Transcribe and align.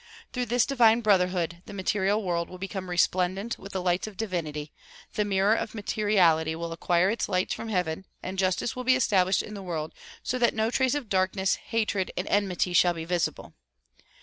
Through 0.33 0.47
this 0.47 0.65
divine 0.65 1.01
brotherhood, 1.01 1.61
the 1.67 1.73
material 1.73 2.23
world 2.23 2.47
DISCOURSE 2.47 2.71
DELIVERED 2.71 2.81
IN 2.81 2.89
JERSEY 2.89 3.03
CITY 3.03 3.13
127 3.13 3.13
will 3.13 3.13
become 3.13 3.23
resplendent 3.29 3.59
with 3.59 3.71
the 3.73 3.81
lights 3.83 4.07
of 4.07 4.17
divinity, 4.17 4.73
the 5.13 5.25
mirror 5.25 5.53
of 5.53 5.75
materiality 5.75 6.55
will 6.55 6.71
acquire 6.71 7.09
its 7.11 7.29
lights 7.29 7.53
from 7.53 7.69
heaven 7.69 8.05
and 8.23 8.39
justice 8.39 8.75
will 8.75 8.83
be 8.83 8.95
established 8.95 9.43
in 9.43 9.53
the 9.53 9.61
world 9.61 9.93
so 10.23 10.39
that 10.39 10.55
no 10.55 10.71
trace 10.71 10.95
of 10.95 11.07
darkness, 11.07 11.57
hatred 11.67 12.09
and 12.17 12.27
enmity 12.29 12.73
shall 12.73 12.95
be 12.95 13.05
visible. 13.05 13.53